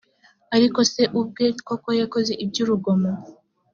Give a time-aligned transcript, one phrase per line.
[0.55, 3.11] ariko se ubwe koko yakoze iby’urugomo